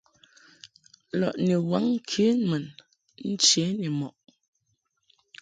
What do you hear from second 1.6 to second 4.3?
waŋ ŋkenmun nche ni mɔʼ.